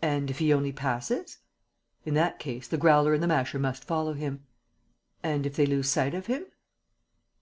[0.00, 1.40] "And, if he only passes?"
[2.06, 4.46] "In that case, the Growler and the Masher must follow him."
[5.22, 6.46] "And if they lose sight of him?"